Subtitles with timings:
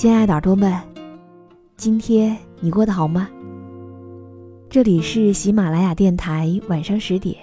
[0.00, 0.72] 亲爱的耳朵们，
[1.76, 3.28] 今天你过得好吗？
[4.70, 7.36] 这里是喜马拉雅电台，晚上十点，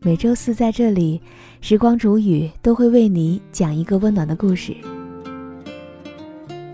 [0.00, 1.18] 每周四在这里，
[1.62, 4.76] 时光煮雨都会为你讲一个温暖的故事。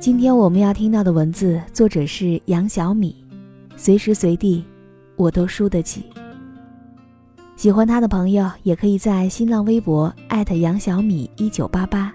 [0.01, 3.15] 今天我们要听到的文字，作者是杨小米，
[3.77, 4.65] 随时随地
[5.15, 6.03] 我都输得起。
[7.55, 12.13] 喜欢他的朋友也可以在新浪微博艾特杨小米一九八八。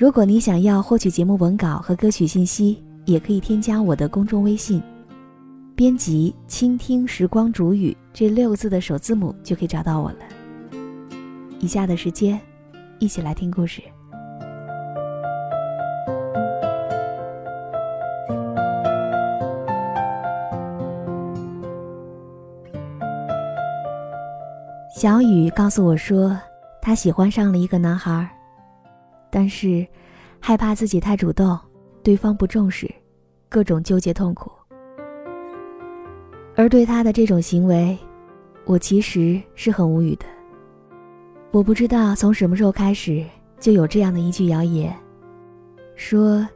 [0.00, 4.82] 如果你想要获取节目文稿和歌曲信息，也可以添加我的公众微信，
[5.76, 10.18] 编辑“倾听时光煮雨”这六个字的首字母就可以找到我了。
[11.58, 12.40] 以下的时间，
[12.98, 13.82] 一起来听故事。
[24.96, 26.34] 小雨告诉我说，
[26.80, 28.26] 她喜欢上了一个男孩。
[29.30, 29.86] 但是，
[30.40, 31.58] 害怕自己太主动，
[32.02, 32.92] 对方不重视，
[33.48, 34.50] 各种纠结痛苦。
[36.56, 37.96] 而对他的这种行为，
[38.64, 40.26] 我其实是很无语的。
[41.52, 43.24] 我不知道从什么时候开始，
[43.58, 44.94] 就有这样的一句谣言，
[45.94, 46.46] 说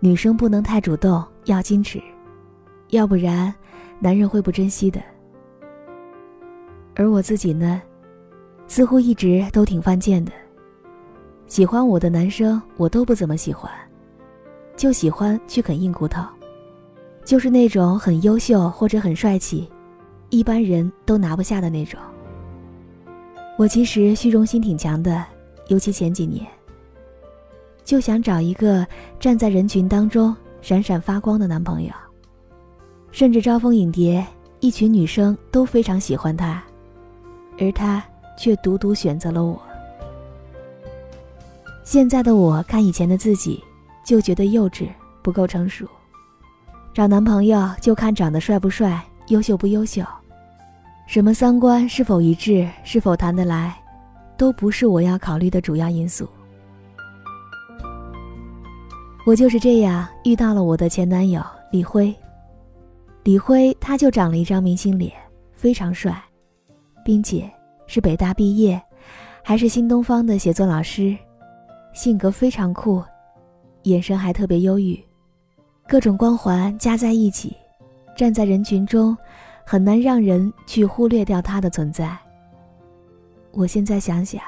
[0.00, 2.00] 女生不能太主动，要矜持，
[2.90, 3.52] 要不然
[3.98, 5.00] 男人会不珍惜的。
[6.94, 7.82] 而我自己呢，
[8.68, 10.32] 似乎一直都挺犯贱的。
[11.46, 13.70] 喜欢我的男生，我都不怎么喜欢，
[14.76, 16.22] 就喜欢去啃硬骨头，
[17.24, 19.68] 就是那种很优秀或者很帅气，
[20.30, 22.00] 一般人都拿不下的那种。
[23.56, 25.24] 我其实虚荣心挺强的，
[25.68, 26.44] 尤其前几年，
[27.84, 28.84] 就想找一个
[29.20, 31.92] 站在人群当中闪闪发光的男朋友，
[33.12, 34.26] 甚至招蜂引蝶，
[34.58, 36.60] 一群女生都非常喜欢他，
[37.60, 38.02] 而他
[38.36, 39.60] 却独独选择了我。
[41.84, 43.62] 现在的我看以前的自己，
[44.02, 44.88] 就觉得幼稚，
[45.22, 45.86] 不够成熟。
[46.94, 50.02] 找男朋友就看长得帅不帅，优秀不优秀，
[51.06, 53.76] 什么三观是否一致，是否谈得来，
[54.38, 56.26] 都不是我要考虑的主要因素。
[59.26, 62.14] 我就是这样遇到了我的前男友李辉。
[63.24, 65.12] 李辉他就长了一张明星脸，
[65.52, 66.18] 非常帅，
[67.04, 67.50] 并且
[67.86, 68.80] 是北大毕业，
[69.42, 71.14] 还是新东方的写作老师。
[71.94, 73.02] 性格非常酷，
[73.84, 75.00] 眼神还特别忧郁，
[75.88, 77.56] 各种光环加在一起，
[78.16, 79.16] 站在人群中，
[79.64, 82.18] 很难让人去忽略掉他的存在。
[83.52, 84.42] 我现在想想，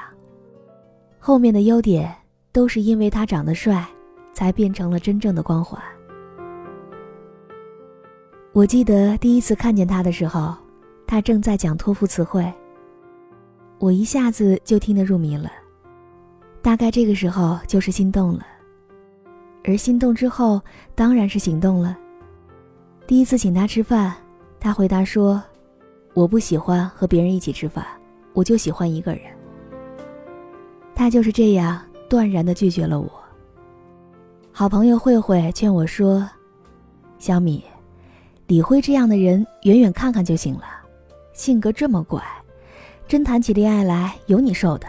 [1.17, 2.13] 后面的优点
[2.51, 3.87] 都是因为他长得帅，
[4.33, 5.81] 才变成了真正的光环。
[8.51, 10.53] 我记得第一次看见他的时候，
[11.07, 12.51] 他正在讲托福词汇，
[13.79, 15.49] 我一下子就听得入迷了。
[16.67, 18.45] 大概这个时候就是心动了，
[19.63, 20.61] 而心动之后
[20.95, 21.97] 当然是行动了。
[23.07, 24.13] 第一次请他吃饭，
[24.59, 25.41] 他回答说
[26.13, 27.87] ：“我不喜欢和别人一起吃饭，
[28.33, 29.21] 我就喜欢一个人。”
[30.93, 33.09] 他就是这样断然的拒绝了我。
[34.51, 36.29] 好朋友慧慧劝我说
[37.17, 37.63] ：“小米，
[38.45, 40.65] 李辉这样的人远远看看就行了，
[41.31, 42.21] 性格这么怪，
[43.07, 44.85] 真谈起恋爱来有你受的。”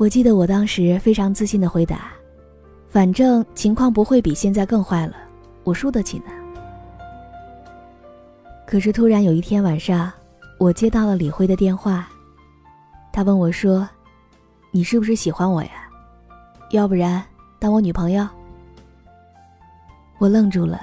[0.00, 2.10] 我记得我当时非常自信的回答
[2.88, 5.14] ：“反正情况不会比现在更坏了，
[5.62, 6.32] 我输得起呢。”
[8.66, 10.10] 可是突然有一天晚上，
[10.58, 12.08] 我接到了李辉的电话，
[13.12, 13.86] 他问我说
[14.72, 15.86] ：“你是不是喜欢我呀？
[16.70, 17.22] 要不然
[17.58, 18.26] 当我女朋友？”
[20.16, 20.80] 我愣住了，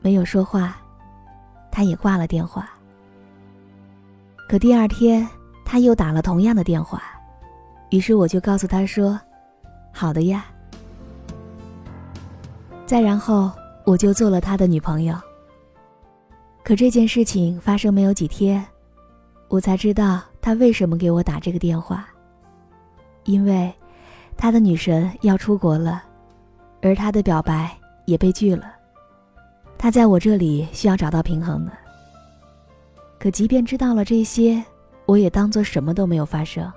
[0.00, 0.74] 没有说话，
[1.70, 2.70] 他也挂了电话。
[4.48, 5.28] 可第二天
[5.66, 7.02] 他又打了同样的电话，
[7.94, 9.16] 于是我就告诉他说
[9.94, 10.46] ：“好的呀。”
[12.84, 13.52] 再然后
[13.84, 15.14] 我就做了他的女朋友。
[16.64, 18.66] 可这件事情发生没有几天，
[19.46, 22.08] 我才知道他为什么给我打这个电话。
[23.22, 23.72] 因为
[24.36, 26.02] 他的女神要出国了，
[26.82, 27.70] 而他的表白
[28.06, 28.74] 也被拒了。
[29.78, 31.70] 他在我这里需要找到平衡呢。
[33.20, 34.60] 可即便知道了这些，
[35.06, 36.68] 我也当做什么都没有发生。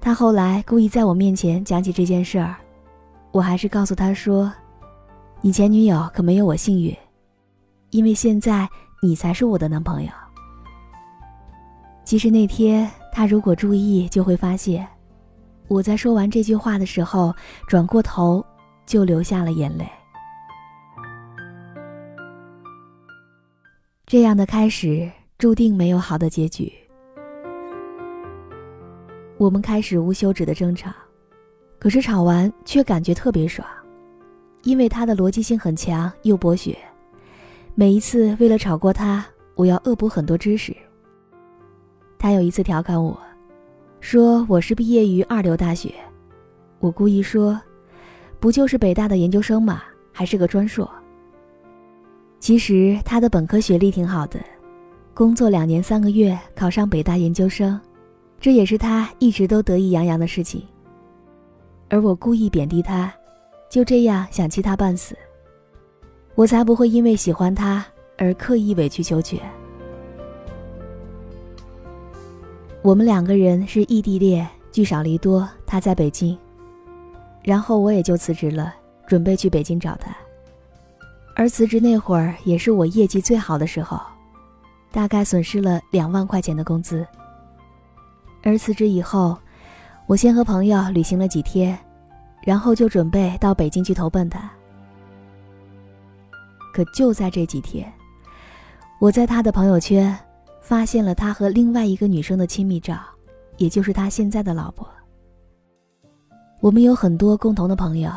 [0.00, 2.56] 他后来故意在我面前讲起这件事儿，
[3.32, 4.50] 我还是告诉他说
[5.42, 6.96] ：“你前女友可没有我幸运，
[7.90, 8.68] 因为现在
[9.02, 10.10] 你才是我的男朋友。”
[12.04, 14.86] 其实那天他如果注意，就会发现。
[15.66, 17.34] 我在说完这句话的时候，
[17.66, 18.42] 转过头，
[18.86, 19.86] 就流下了眼泪。
[24.06, 26.72] 这样的开始注定没有好的结局。
[29.38, 30.90] 我们开始无休止的争吵，
[31.78, 33.66] 可是吵完却感觉特别爽，
[34.64, 36.76] 因为他的逻辑性很强又博学。
[37.76, 39.24] 每一次为了吵过他，
[39.54, 40.76] 我要恶补很多知识。
[42.18, 43.16] 他有一次调侃我。
[44.00, 45.94] 说我是毕业于二流大学，
[46.80, 47.60] 我故意说，
[48.40, 49.82] 不就是北大的研究生嘛，
[50.12, 50.88] 还是个专硕。
[52.40, 54.40] 其实他的本科学历挺好的，
[55.14, 57.80] 工作两年三个月考上北大研究生，
[58.40, 60.62] 这也是他一直都得意洋洋的事情。
[61.88, 63.12] 而我故意贬低他，
[63.70, 65.16] 就这样想气他半死，
[66.34, 67.84] 我才不会因为喜欢他
[68.16, 69.40] 而刻意委曲求全。
[72.82, 75.46] 我们两个人是异地恋，聚少离多。
[75.66, 76.38] 他在北京，
[77.42, 78.74] 然后我也就辞职了，
[79.06, 80.16] 准备去北京找他。
[81.34, 84.00] 而辞职那会儿也是我业绩最好的时候，
[84.92, 87.06] 大概损失了两万块钱的工资。
[88.42, 89.38] 而辞职以后，
[90.06, 91.78] 我先和朋友旅行了几天，
[92.42, 94.50] 然后就准备到北京去投奔他。
[96.72, 97.92] 可就在这几天，
[99.00, 100.18] 我在他的朋友圈。
[100.60, 103.00] 发现了他和另外一个女生的亲密照，
[103.56, 104.86] 也就是他现在的老婆。
[106.60, 108.10] 我们有很多共同的朋友，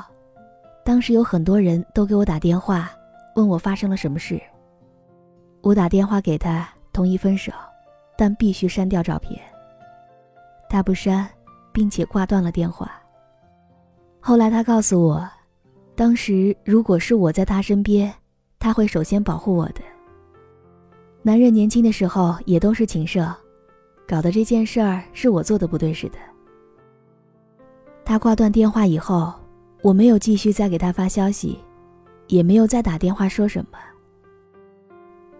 [0.84, 2.92] 当时有很多人都给我打电话，
[3.38, 4.38] 问我发生了什么事。
[5.62, 7.54] 我打电话给他，同意分手，
[8.18, 9.42] 但必须删掉照片。
[10.72, 11.28] 他不删，
[11.74, 12.90] 并且挂断了电话。
[14.22, 15.30] 后来他告诉我，
[15.96, 18.12] 当时如果是我在他身边，
[18.58, 19.82] 他会首先保护我的。
[21.22, 23.30] 男人年轻的时候也都是情圣，
[24.08, 26.18] 搞得这件事儿是我做的不对似的。
[28.06, 29.34] 他挂断电话以后，
[29.82, 31.60] 我没有继续再给他发消息，
[32.28, 33.78] 也没有再打电话说什么。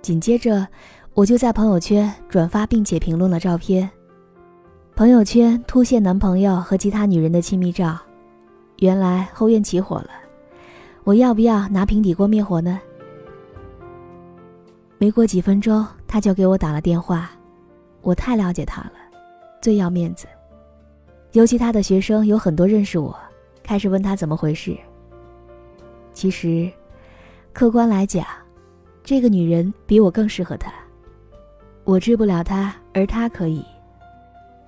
[0.02, 0.68] 紧接着，
[1.14, 3.90] 我就在朋友圈转发并且评论了照片，
[4.96, 7.98] 朋友圈突现男朋友和其他女人的亲密照，
[8.80, 10.10] 原来后院起火了，
[11.04, 12.80] 我要不要拿平底锅灭火呢？
[15.00, 17.32] 没过几分钟，他就给我打了电话。
[18.02, 18.92] 我太了解他了，
[19.60, 20.28] 最要面子。
[21.32, 23.18] 尤其他的学生有很多认识我，
[23.64, 24.78] 开始问他怎么回事。
[26.14, 26.70] 其实，
[27.54, 28.26] 客观来讲，
[29.04, 30.72] 这个女人比我更适合他。
[31.86, 33.66] 我治不了他，而他可以。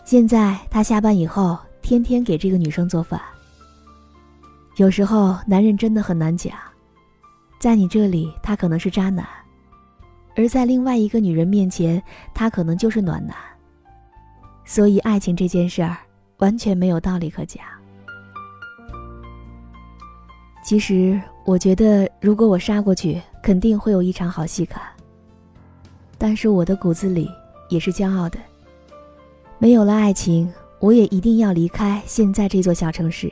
[0.06, 3.20] 现在他下班以后，天天给这个女生做饭。
[4.78, 6.54] 有时候，男人真的很难讲，
[7.60, 9.26] 在你这里，他可能是渣男。
[10.36, 12.02] 而在另外一个女人面前，
[12.34, 13.36] 他可能就是暖男。
[14.66, 15.96] 所以，爱情这件事儿
[16.38, 17.64] 完全没有道理可讲。
[20.64, 24.82] 其实，我觉得如果我杀过去，肯定会有一场好戏看。
[26.18, 27.30] 但是，我的骨子里
[27.70, 28.40] 也是骄傲的。
[29.64, 33.32] 没有了爱情，我也一定要离开现在这座小城市。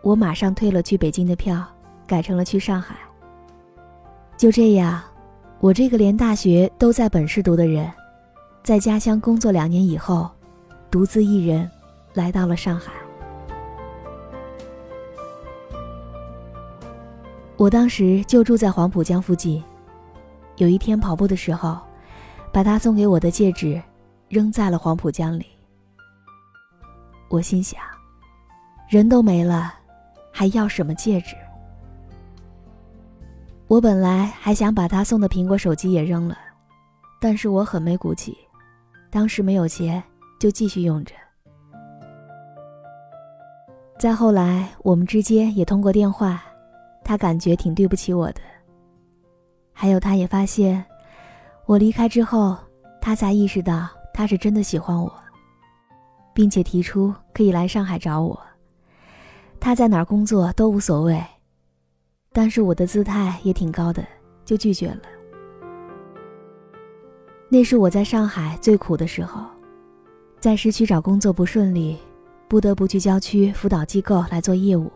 [0.00, 1.60] 我马上退了去北京的票，
[2.06, 2.94] 改成了去上海。
[4.36, 5.02] 就这样。
[5.58, 7.90] 我这个连大学都在本市读的人，
[8.62, 10.30] 在家乡工作两年以后，
[10.88, 11.68] 独自一人
[12.12, 12.92] 来到了上海。
[17.56, 19.60] 我当时就住在黄浦江附近。
[20.58, 21.76] 有一天跑步的时候，
[22.52, 23.82] 把他送给我的戒指
[24.34, 25.46] 扔在了黄浦江里。
[27.28, 27.80] 我心想，
[28.88, 29.72] 人都没了，
[30.32, 31.36] 还要什么戒指？
[33.68, 36.36] 我本来还想把他送的苹果手机也扔了，
[37.20, 38.36] 但是我很没骨气，
[39.08, 40.02] 当时没有钱，
[40.40, 41.14] 就继续用着。
[44.00, 46.42] 再后来，我们之间也通过电话，
[47.04, 48.40] 他感觉挺对不起我的。
[49.72, 50.84] 还有，他也发现
[51.66, 52.56] 我离开之后，
[53.00, 55.12] 他才意识到他是真的喜欢我，
[56.32, 58.40] 并且提出可以来上海找我。
[59.58, 61.20] 他在哪儿工作都无所谓，
[62.32, 64.06] 但是我的姿态也挺高的，
[64.44, 65.00] 就拒绝了。
[67.48, 69.44] 那是我在上海最苦的时候，
[70.38, 71.98] 在市区找工作不顺利，
[72.46, 74.92] 不得不去郊区辅导机构来做业务。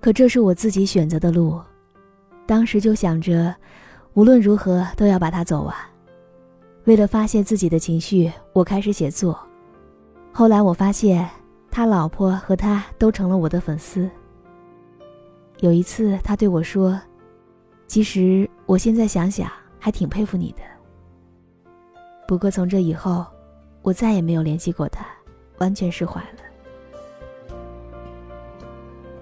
[0.00, 1.58] 可这是我自己选择的路，
[2.46, 3.56] 当时就想着，
[4.12, 5.74] 无论如何都要把它走完。
[6.86, 9.36] 为了发泄自己的情绪，我开始写作。
[10.32, 11.28] 后来我发现，
[11.68, 14.08] 他老婆和他都成了我的粉丝。
[15.58, 17.00] 有一次，他对我说
[17.88, 19.50] ：“其实我现在想想，
[19.80, 20.62] 还挺佩服你的。”
[22.28, 23.26] 不过从这以后，
[23.82, 25.04] 我再也没有联系过他，
[25.58, 27.56] 完全释怀了。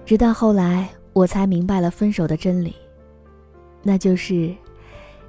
[0.05, 2.75] 直到后来，我才明白了分手的真理，
[3.81, 4.53] 那就是，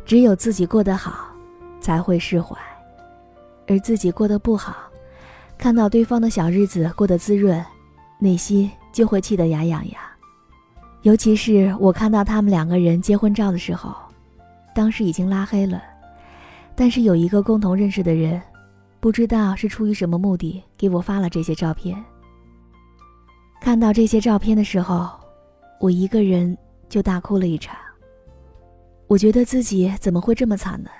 [0.04, 1.25] 只有自己过得好，
[1.86, 2.56] 才会释怀，
[3.68, 4.74] 而自己过得不好，
[5.56, 7.64] 看到对方的小日子过得滋润，
[8.18, 10.00] 内心就会气得牙痒痒。
[11.02, 13.94] 尤其是我看到他们两个人结婚照的时候，
[14.74, 15.80] 当时已经拉黑了。
[16.74, 18.42] 但是有一个共同认识的人，
[18.98, 22.04] 不知道是出于什么目的给我发了这些照片。
[23.60, 25.08] 看到这些照片的时候，
[25.78, 27.76] 我一个人就大哭了一场。
[29.06, 30.90] 我觉得自己怎么会这么惨呢？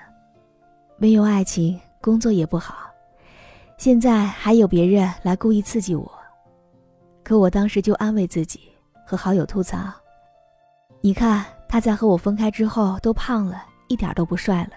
[0.99, 2.89] 没有爱情，工作也不好，
[3.77, 6.11] 现在还有别人来故意刺激我。
[7.23, 8.61] 可我当时就安慰自己，
[9.05, 9.77] 和好友吐槽
[10.99, 14.71] ：“你看他在和我分开之后都胖了，一点都不帅了。”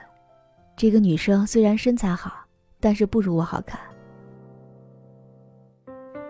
[0.77, 2.31] 这个女生虽然身材好，
[2.79, 3.81] 但是不如我好看。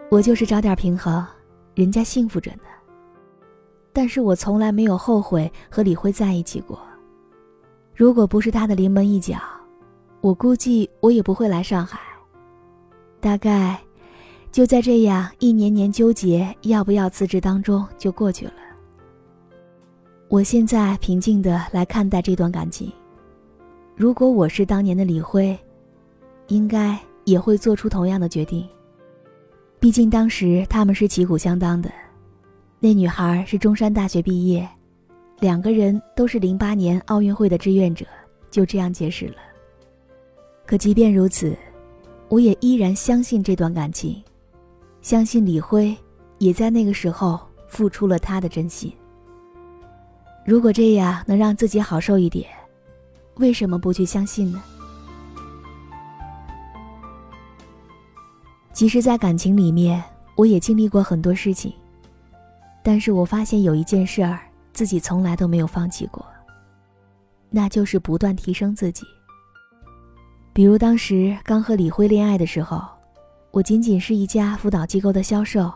[0.08, 1.26] 我就是找点平衡，
[1.74, 2.62] 人家幸福着呢。
[3.92, 6.80] 但是我从来没有后悔和李辉在一起过。
[7.92, 9.36] 如果不是他的临门一脚，
[10.20, 11.98] 我估计我也不会来上海。
[13.20, 13.78] 大概，
[14.52, 18.52] 就在这样一年年纠结要不要辞职当中就过去了。
[20.28, 22.92] 我现在平静的来看待这段感情。
[23.96, 25.58] 如果我是当年的李辉，
[26.48, 28.66] 应该也会做出同样的决定。
[29.78, 31.90] 毕竟当时他们是旗鼓相当的，
[32.78, 34.68] 那女孩是中山大学毕业，
[35.40, 38.06] 两个人都是零八年奥运会的志愿者，
[38.50, 39.34] 就这样结识了。
[40.70, 41.58] 可即便如此，
[42.28, 44.22] 我也依然相信这段感情，
[45.02, 45.96] 相信李辉
[46.38, 48.92] 也在那个时候付出了他的真心。
[50.46, 52.48] 如果这样能让自己好受一点。
[53.38, 54.62] 为什么不去相信呢？
[58.72, 60.00] 其实，在感情里面，
[60.36, 61.72] 我也经历过很多事情，
[62.80, 64.38] 但是我发现有一件事儿
[64.72, 66.24] 自己从来都没有放弃过，
[67.50, 69.04] 那就是不断提升自己。
[70.60, 72.82] 比如当时刚和李辉恋爱的时候，
[73.50, 75.72] 我仅仅是一家辅导机构的销售，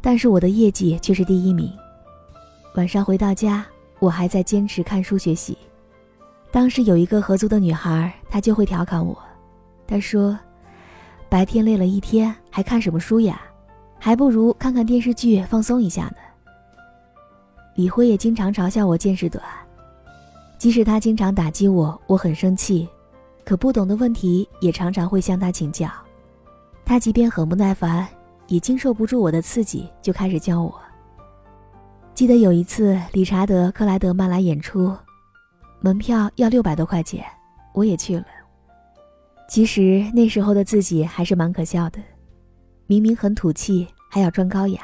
[0.00, 1.72] 但是我的业绩却是第一名。
[2.74, 3.64] 晚上回到家，
[4.00, 5.56] 我还在坚持看书学习。
[6.50, 9.16] 当时有一个合租的女孩，她就会调侃我，
[9.86, 10.36] 她说
[11.30, 13.40] ：“白天累了一天，还看什么书呀？
[14.00, 16.16] 还不如看看电视剧放松一下呢。”
[17.76, 19.40] 李辉也经常嘲笑我见识短，
[20.58, 22.88] 即使他经常打击我，我很生气，
[23.48, 25.88] 可不懂的问题也常常会向他请教。
[26.84, 28.06] 他即便很不耐烦，
[28.46, 30.78] 也经受不住我的刺激，就开始教我。
[32.12, 34.94] 记得有一次，理查德克莱德曼来演出。
[35.80, 37.24] 门票要六百多块钱，
[37.72, 38.26] 我也去了。
[39.48, 41.98] 其实那时候的自己还是蛮可笑的，
[42.86, 44.82] 明明很土气，还要装高雅。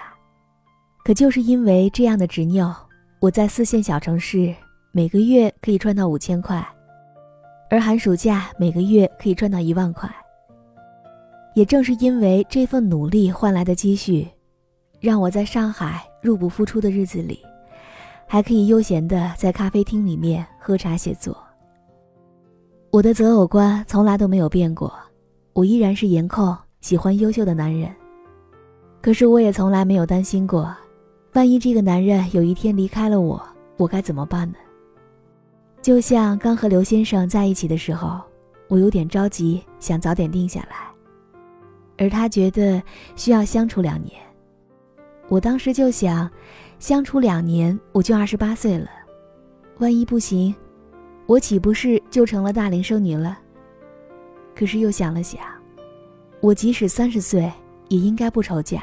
[1.04, 2.74] 可就是因为这样的执拗，
[3.20, 4.54] 我在四线小城市
[4.90, 6.66] 每个月可以赚到五千块，
[7.74, 10.08] 而寒暑假每个月可以赚到一万块。
[11.56, 14.28] 也正是因为这份努力换来的积蓄，
[15.00, 17.40] 让我在上海入不敷出的日子里。
[18.28, 21.36] 还可以悠闲的在咖啡厅里面喝茶写作。
[22.92, 24.94] 我的择偶观从来都没有变过，
[25.52, 27.92] 我依然是颜控，喜欢优秀的男人。
[29.02, 30.72] 可是我也从来没有担心过，
[31.32, 33.44] 万一这个男人有一天离开了我，
[33.78, 34.58] 我该怎么办呢？
[35.84, 38.18] 就像刚和刘先生在一起的时候，
[38.68, 40.88] 我有点着急，想早点定下来，
[41.98, 42.82] 而他觉得
[43.16, 44.18] 需要相处两年。
[45.28, 46.30] 我当时就想。
[46.80, 48.90] 相处两年，我就二十八岁了，
[49.78, 50.54] 万一不行，
[51.24, 53.38] 我岂不是就成了大龄剩女了？
[54.54, 55.40] 可是又想了想，
[56.40, 57.50] 我即使三十岁，
[57.88, 58.82] 也应该不愁嫁，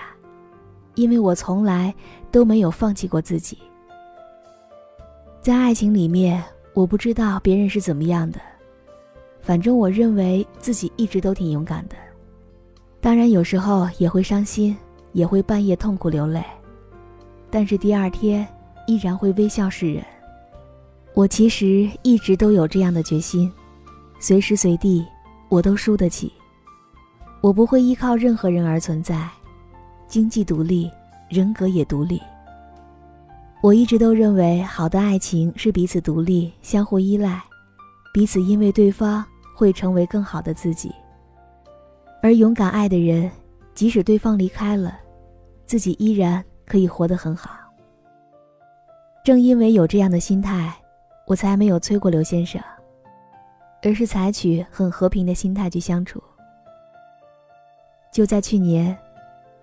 [0.96, 1.94] 因为我从来
[2.32, 3.58] 都没有放弃过自己。
[5.42, 6.44] 在爱情里面，
[6.74, 8.40] 我不知道别人是怎么样的，
[9.42, 11.96] 反正我认为自己一直都挺勇敢的。
[13.02, 14.78] 当然，有时候也会伤心，
[15.12, 16.44] 也会半夜痛苦流泪，
[17.50, 18.48] 但是第二天
[18.88, 20.04] 依然会微笑示人。
[21.14, 23.52] 我其实一直都有这样的决心，
[24.20, 25.06] 随时随地
[25.50, 26.32] 我都输得起。
[27.42, 29.28] 我不会依靠任何人而存在，
[30.08, 30.90] 经济独立，
[31.28, 32.22] 人格也独立。
[33.64, 37.40] 我一直都认为，好的爱情是彼此独立、相互依赖，
[38.12, 39.24] 彼此因为对方
[39.56, 40.92] 会成为更好的自己。
[42.24, 43.30] 而勇敢爱的人，
[43.76, 44.98] 即使对方离开了，
[45.68, 47.52] 自己依然可以活得很好。
[49.24, 50.74] 正因为有这样的心态，
[51.28, 52.60] 我才没有催过刘先生，
[53.84, 56.20] 而是采取很和平的心态去相处。
[58.12, 58.98] 就在去年，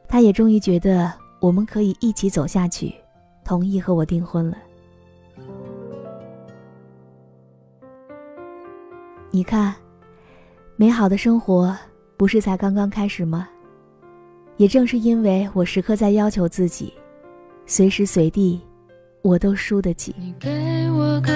[0.07, 2.95] 他也终于觉得我们可以一起走下去，
[3.49, 4.59] 同意和我订婚了。
[9.31, 9.75] 你看，
[10.76, 11.75] 美好的生活。
[12.19, 13.49] 不是才刚刚开始吗？
[14.59, 16.93] 也正是因为我时刻在要求自己，
[17.64, 18.61] 随时随地，
[19.23, 20.14] 我都输得起。
[20.38, 21.33] 给我个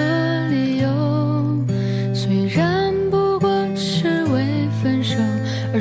[0.49, 5.17] 理由，虽然不过是为分手
[5.73, 5.79] 而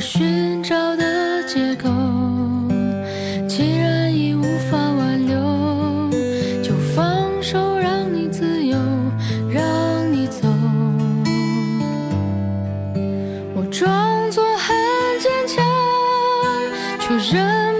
[17.12, 17.71] 有人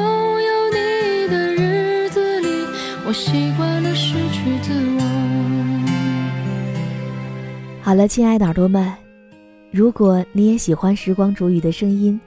[0.00, 2.48] 拥有你的日子里，
[3.06, 5.00] 我习惯了失去自我
[7.82, 8.92] 好了，亲爱的耳朵们，
[9.70, 12.18] 如果你也喜欢时光煮雨的声音，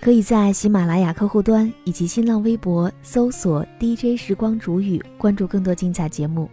[0.00, 6.48] 可以在喜马拉雅客户端以及新浪微博搜索 DJ 时光煮雨，关注更多精彩节目。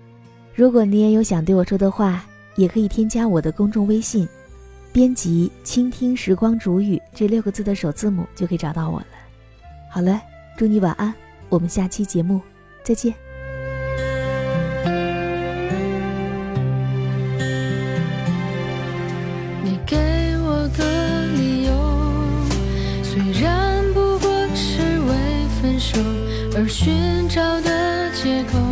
[0.53, 2.25] 如果你也有想对我说的话，
[2.55, 4.27] 也可以添加我的公众微信，
[4.93, 9.07] 编辑“倾听时光煮雨”这六个字的首字母就可以找到我了。
[9.91, 10.21] 好了，
[10.57, 11.13] 祝你晚安
[11.49, 12.41] 我们下期节目
[12.81, 13.13] 再见。
[19.63, 19.97] 你给
[20.37, 21.73] 我个理由
[23.03, 25.99] 虽然不过是为分手
[26.55, 28.64] 而寻找的借口。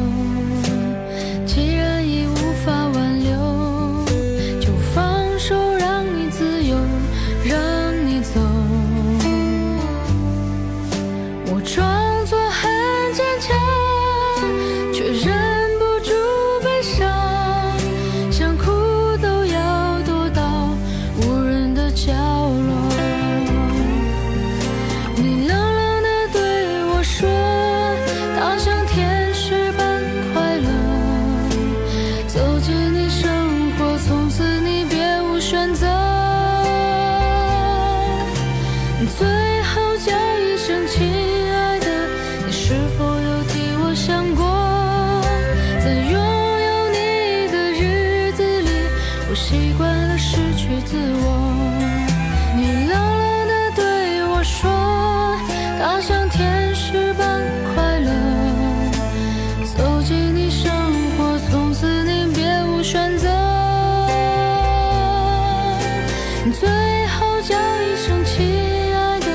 [67.44, 69.28] 叫一声亲爱的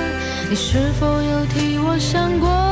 [0.49, 2.67] 你是否有替我想过